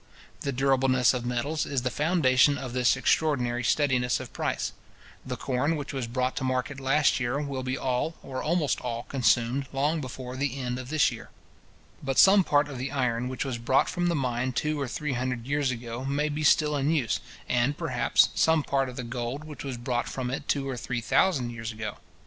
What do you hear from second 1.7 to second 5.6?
the foundation of this extraordinary steadiness of price. The